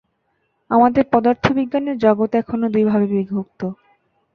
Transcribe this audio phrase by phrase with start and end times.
[0.69, 3.61] আমাদের পদার্থবিজ্ঞানের জগৎ এখনো দুই ভাগে বিভক্ত।